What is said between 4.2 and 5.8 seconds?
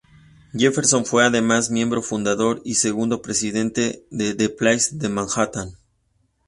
The Players de Manhattan.